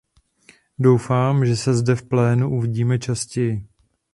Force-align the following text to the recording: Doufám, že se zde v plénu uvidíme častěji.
Doufám, 0.79 1.45
že 1.45 1.55
se 1.55 1.73
zde 1.73 1.95
v 1.95 2.03
plénu 2.07 2.49
uvidíme 2.49 2.99
častěji. 2.99 3.67